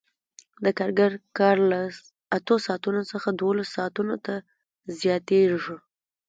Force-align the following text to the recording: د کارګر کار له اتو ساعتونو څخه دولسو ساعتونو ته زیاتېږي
د 0.63 0.65
کارګر 0.77 1.11
کار 1.39 1.57
له 1.71 1.79
اتو 2.37 2.55
ساعتونو 2.65 3.01
څخه 3.11 3.29
دولسو 3.41 3.73
ساعتونو 3.77 4.15
ته 4.25 4.35
زیاتېږي 4.99 5.75